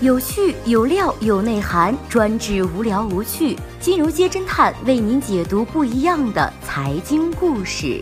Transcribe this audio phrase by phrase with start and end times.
[0.00, 3.56] 有趣有料有内涵，专治无聊无趣。
[3.80, 8.00] 金融街侦探为您解读不一样的财经故事。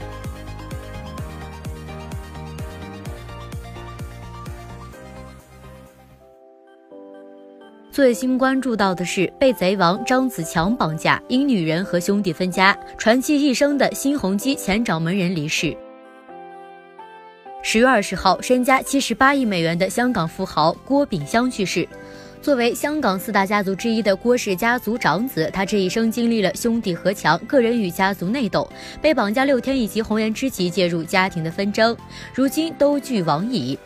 [7.91, 15.75] 最新关注到的是被贼王张子强绑架，因女人和兄弟分家，传奇一生的新鸿基前掌门人离世。
[17.69, 21.87] 十月二十号，身家七十八亿美元的香港富豪郭炳湘去世。
[22.41, 28.71] 作为香港四大家族之一的郭氏家族长子，他这一生经历了兄弟和强、个人与家族内斗、
[29.03, 31.97] 被绑架六天以及红颜知己介入家庭的纷争，
[32.33, 33.77] 如今都俱往矣。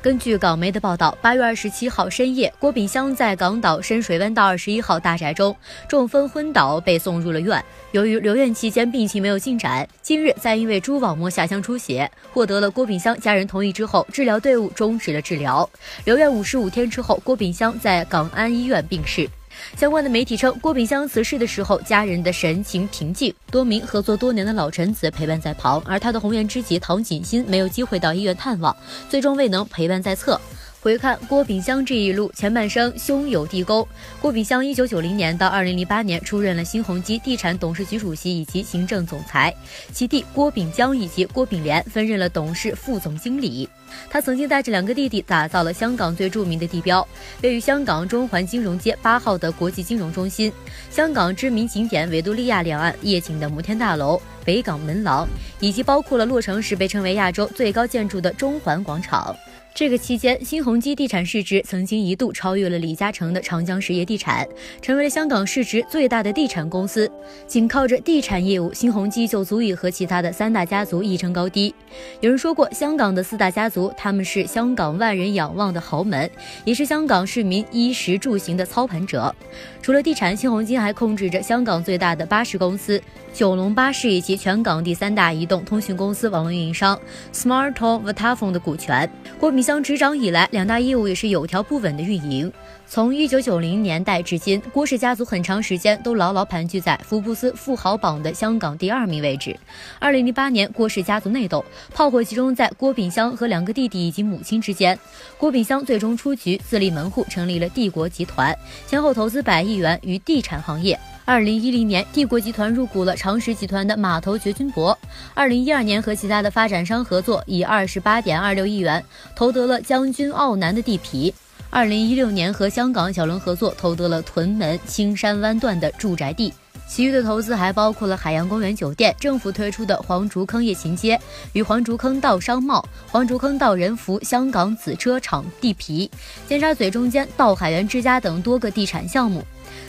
[0.00, 5.54] 根据港媒的报道，八月二十七号深夜，郭炳湘在港岛深水湾道二十一号大宅中
[5.88, 7.62] 中风昏倒，被送入了院。
[7.90, 15.68] 由于留院期间病情没有进展，今日在因为蛛网膜下腔出血，获得了郭炳湘家人同意之后，治疗队伍终止了治疗。
[16.04, 19.28] 留院五十五天之后，郭炳湘在港安医院病逝。
[19.76, 28.76] 相关的媒体称，郭炳湘辞世的时候，家人的神情平静，多名合作多年的老臣子陪伴在旁，而他的红颜知己唐锦心没有机会到医院探望，
[29.08, 30.40] 最终未能陪伴在侧。
[30.88, 33.86] 回看郭炳湘这一路，前半生胸有地沟。
[34.22, 39.54] 郭炳湘一九九零年到二零零八年出任了新鸿基地产董事局主席以及行政总裁，
[39.92, 43.68] 其弟郭炳江以及郭炳联分任了董事、副总经理。
[44.08, 47.06] 他曾经带着两个弟弟打造了香港最著名的地标，
[47.42, 50.50] 位于香港中环金融街八号的国际金融中心，
[50.90, 55.28] 香港知名景点维多利亚两岸夜景的摩天大楼、北港门廊，
[55.60, 59.36] 以及包括了落成时被称为亚洲最高建筑的中环广场。
[59.78, 64.44] 这个期间，新鸿基地产市值曾经一度超越了李嘉诚的长江实业地产，
[64.82, 67.08] 成为了香港市值最大的地产公司。
[67.46, 71.72] 仅靠着地产业务，新鸿基就足以和其他的三大家族一争高低。
[72.20, 76.28] 有人说过，香港的四大家族，他们是香港万人仰望的豪门，
[76.64, 79.32] 也是香港市民衣食住行的操盘者。
[79.80, 83.00] 除了地产，新鸿基还控制着香港最大的巴士公司
[83.32, 87.00] 九龙巴士以及全港第三大移动通讯公司网络运营商
[87.32, 89.08] Smarto Vodafone 的股权。
[89.38, 92.50] 郭炳湘执掌以来，两大业务也是有条不紊的运营。
[92.86, 99.54] 从一九九零年代至今，郭氏家族很长时间都牢牢盘踞在福布斯富豪榜的香港第二名位置。
[99.98, 101.62] 二零零八年，郭氏家族内斗，
[101.92, 104.98] 炮火集中在郭炳湘和两个弟弟以及母亲之间。
[105.36, 110.98] 郭炳湘最终出局，自立门户，成立了帝国集团，先后投资百亿元于地产行业。
[111.28, 114.98] 二零一零年，帝国集团入股了长实集团的码头掘金博。
[115.34, 119.04] 二零一二年，和其他的发展商合作，以二十八点二六亿元
[119.36, 121.34] 投得了将军澳南的地皮。
[121.68, 126.50] 二零一六年，和香港小轮合作，投得了屯门青山湾段的住宅地。
[126.88, 131.20] 其余的投资还包括了海洋公园酒店、政府推出的黄竹坑夜行街
[131.52, 136.10] 与黄竹坑道商贸、黄竹坑道人福香港子车厂地皮、
[136.46, 139.44] 尖沙咀中间道海源之家等多个地产项目。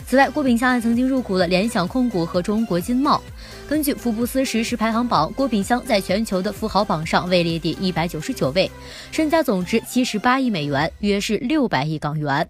[0.06, 3.22] 此外，郭炳湘还曾经入股了联想控股和中国金茂。
[3.68, 8.70] 根据福布斯实时排行榜，郭炳湘在全球的富豪榜上位列第一百九十九位，
[9.12, 12.48] 身家总值七十八亿美元，约是六百亿港元。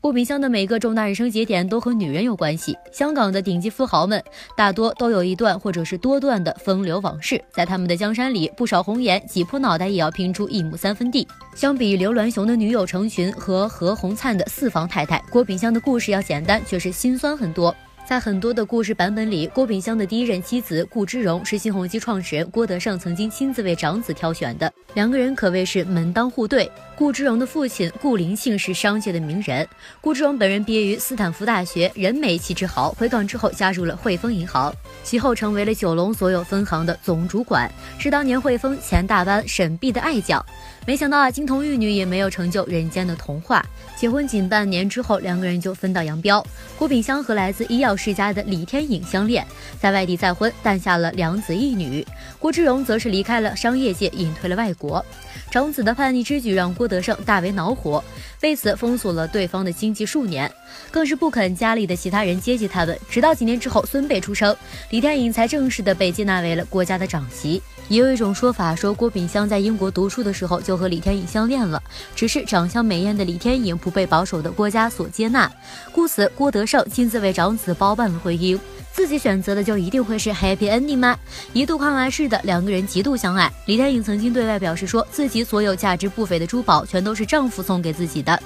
[0.00, 2.76] 郭炳湘的每个重大人生节点都和女人有关系。
[2.92, 4.22] 香港的顶级富豪们
[4.56, 11.26] 大多都有一段或者是多段的风流往事，在他们的江山里，不少红颜挤破脑袋也要拼出一亩三分地。
[11.54, 17.74] 相比刘銮雄的女友成群和何鸿燦的四房太太，郭炳湘的故事要简单，却是心酸很多。
[18.04, 26.70] 在很多的故事版本里，郭炳湘的第一任妻子顾之荣是新鸿基创始人郭德胜曾经亲自为长子挑选的，两个人可谓是门当户对。
[26.94, 29.66] 顾之荣的父亲顾灵庆是商界的名人，
[30.00, 32.92] 顾之荣本人毕业于斯坦福大学，人美气质好。
[32.92, 34.72] 回港之后加入了汇丰银行，
[35.02, 40.44] 其后成为了九龙所有分行的总主管，是当年汇丰前大班沈碧的爱将。
[40.86, 43.64] 没想到啊，金童玉女也没有成就人间的童话。
[43.96, 46.44] 结婚仅半年之后，两个人就分道扬镳。
[46.78, 49.44] 郭炳湘和来自医药世家的李天颖相恋，
[49.80, 52.06] 在外地再婚，诞下了两子一女。
[52.38, 54.81] 郭之荣则是离开了商业界，隐退了外国。
[54.82, 55.04] 国。
[55.50, 58.02] 长子的叛逆之举让郭德胜大为恼火，
[58.42, 60.50] 为此封锁了对方的经济数年，
[60.90, 62.98] 更是不肯家里的其他人接济他们。
[63.08, 64.56] 直到几年之后，孙辈出生，
[64.90, 67.62] 李天颖才正式的被接纳为了郭家的长媳。
[67.88, 71.82] 也有一种说法说，郭炳湘在英国读书的时候就和李天颖相恋了，
[72.14, 75.50] 只是长相美艳的李天颖不被保守的郭家所接纳，
[75.90, 78.58] 故此郭德胜亲自为长子包办了婚姻。
[78.92, 81.18] 自己选择的就一定会是 happy ending 吗？
[81.54, 83.50] 一度看来是的，两个人极度相爱。
[83.64, 88.40] 李天颖曾经对外表示说，自己所有价值不菲的珠宝全都是丈夫送给自己的。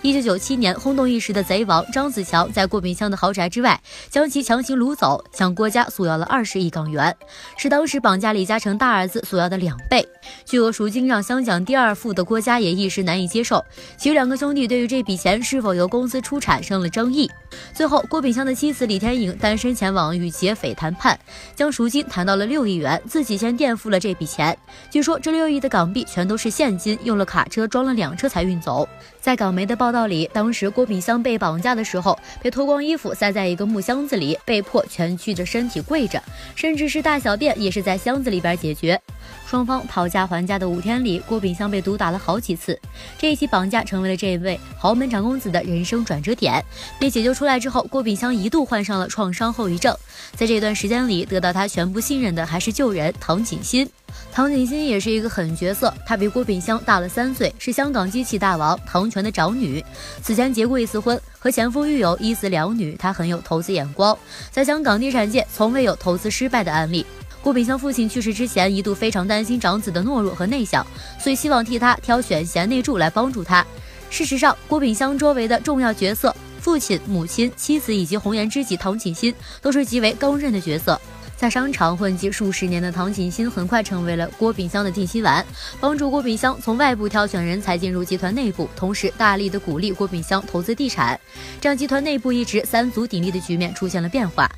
[0.00, 7.14] 一九九七年，轰动一时的贼王张子强在郭炳湘的豪宅之外将其强行掳走，向郭家索要了二十亿港元，
[7.56, 10.06] 是当时绑架李嘉诚大儿子索要的两倍。
[10.44, 13.64] 巨额赎金让香港第二富的郭家也一时难以接受，
[13.96, 17.30] 其两个兄弟对于这笔钱是否由公司出产生了争议。
[17.72, 21.18] 最后，郭炳湘的妻子李天颖单身前往与劫匪谈判，
[21.54, 24.56] 将赎金谈到了六亿元，自己先垫付了这笔钱。
[24.90, 28.86] 据说这六亿的港币全都是现金，用了卡车装了两车才运走。
[29.20, 36.22] 在港媒的报道里，当时郭炳湘被绑架的时候，被脱光衣服塞在一个木箱子里，被迫蜷曲着身体跪着，
[36.54, 39.00] 甚至是大小便也是在箱子里边解决。
[39.46, 42.78] 双方讨价还价的五天里，郭炳湘被毒打了好几次。
[43.16, 46.62] 这一起绑架成为了这位豪门长公子的人生转折点。
[46.98, 49.96] 被解救出来之后，郭炳湘一度患上了创伤后遗症。
[50.34, 53.88] 在这段时间里，得到他全部信任的还是旧人唐景新。
[54.30, 59.82] 唐景新也是一个狠角色，他比郭炳湘大了三岁，是香港机器大王唐泉的长女。
[60.22, 62.94] 此前结过一次婚，和前夫育有一子两女。
[62.98, 64.16] 他很有投资眼光，
[64.50, 67.06] 在香港地产界从未有投资失败的案例。
[67.42, 70.86] 郭炳湘父亲去世之前，一度非常担心长子的懦弱和内向，
[71.18, 73.64] 所以希望替他挑选贤内助来帮助他。
[74.10, 81.00] 事实上，郭炳湘周围的重要角色，父亲、母亲、妻子以及红颜知己唐锦心，都是极为刚韧的角色。
[81.38, 85.46] 在商场混迹数十年的唐锦新，很快成为了郭炳湘的定心丸，
[85.78, 91.18] 帮助郭炳湘从外部挑选人才进入集团内部，同时大力的鼓励郭炳湘投资地产，
[91.60, 94.50] 这样集团内部一直三足鼎立的局面出现了变化，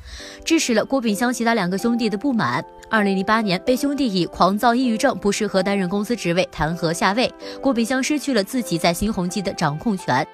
[0.43, 2.65] 致使了郭炳湘其他两个兄弟的不满。
[2.89, 7.31] 二零零八年，被兄弟以狂躁、抑郁症不适合担任公司职位弹劾下位，
[7.61, 10.27] 郭炳湘失去了自己在新鸿基的掌控权。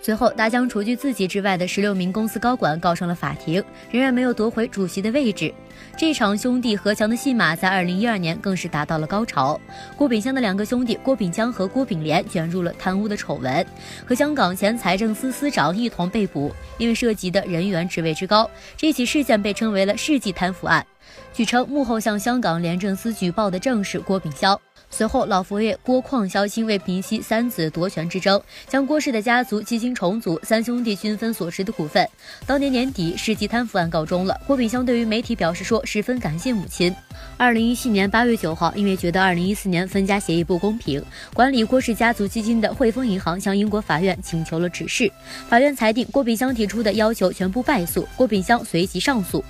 [0.00, 5.52] 随后，他将除去自己之外的十六名公司高管告上了法庭，仍然没有夺回主席的位置。
[5.96, 9.60] 这场兄弟和强的戏码在二零一二年更是达到了高潮。
[9.96, 13.66] 郭炳湘的两个兄弟郭炳江和郭炳联卷入了贪污的丑闻，
[14.06, 20.86] 和香港前财政司司长一同被捕，因为涉及的人员职位之高，这起事件被称为了世纪贪腐案。
[21.32, 24.58] 据称，幕后向香港廉政司举报的正是郭炳湘。
[24.96, 32.08] 随后，老佛爷郭矿萧清为平息三子夺权之争，将郭氏的家族基金重组，三兄弟均分所持的股份。
[32.46, 34.40] 当年年底，世纪贪腐案告终了。
[34.46, 36.94] 郭炳湘对于媒体表示说，十分感谢母亲。
[37.36, 41.04] 二零一七年八月九号，因为觉得二零一四年分家协议不公平，
[41.34, 45.12] 管理郭氏家族基金的汇丰银行向英国法院请求了指示，
[45.46, 49.44] 法院裁定郭炳湘提出的要求全部败诉，郭炳湘随即上诉。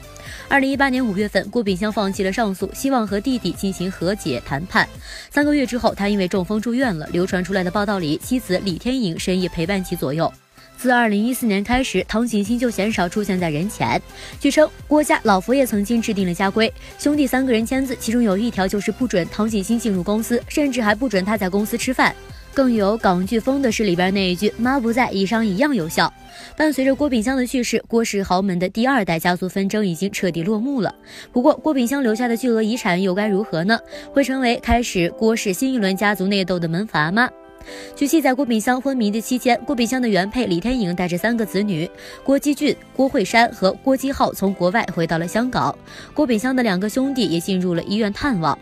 [0.49, 4.89] 二零一八年五月份，郭炳湘放弃了上诉，希望和弟弟进行和解谈判。
[5.31, 7.07] 三个月之后，他因为中风住院了。
[7.13, 10.33] 流传出来的报道里，妻子李天颖深夜陪伴其左右。
[10.79, 14.01] 自二零一四年开始，唐景新就鲜少出现在人前。
[14.39, 22.15] 据称，郭家老佛爷曾经制定了家规，兄弟三个人签字，其中有一条就是不准唐景新进入公司，甚至还不准他在公司吃饭。
[22.57, 26.11] 更有港剧风的是里边那一句“妈不在，以上一样有效”。
[26.57, 30.95] 伴随着郭炳湘的去世，郭氏豪门的第二代家族纷争已经彻底落幕了。
[31.31, 33.79] 不过，郭炳湘留下的巨额遗产又该如何呢？
[34.11, 37.29] 会成为开始郭氏新一轮家族内斗的门阀吗？
[37.95, 41.87] 据记载，郭炳湘昏迷的期间，郭炳湘的原配李天颖带着三个子女
[42.25, 45.77] 郭基俊、郭慧山和郭基浩从国外回到了香港。
[46.15, 48.59] 郭炳湘的两个兄弟也进入了医院探望。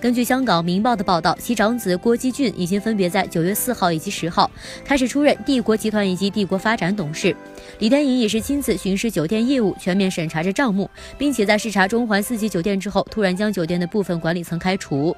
[0.00, 4.50] 根据香港《明报》的报道，其长子郭基俊已经分别在九月四号以及十号
[4.84, 7.34] 开始出任帝国集团以及帝国发展董事。
[7.78, 10.88] 李天颖也是亲自巡视酒店业务，全面审查着账目，
[11.18, 15.16] 并且在视察中环四季酒店之后，突然将酒店的部分管理层开除。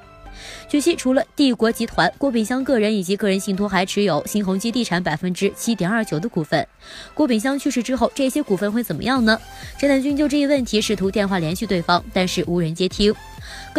[0.69, 6.65] 据悉，除了帝国集团，郭炳湘个人以及个人信托还持有新鸿基地产百分之七点二九的股份。
[7.13, 9.37] 郭炳湘去世之后，这些股份会怎么样呢？
[9.77, 13.13] 陈南军就这一问题试图电话联系对方，但是无人接听。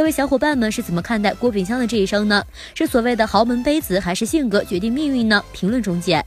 [0.00, 2.42] 各位小伙伴们是怎么看待郭炳湘的这一生呢？
[2.74, 5.44] 是所谓的豪门悲子，还是性格决定命运呢？
[5.52, 6.24] 评论中见。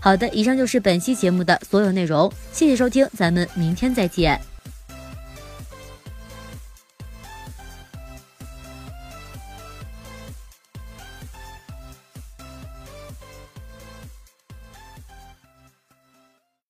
[0.00, 4.40] 好的，以上就是本期节目的所有内容，谢谢收听，咱们明天再见。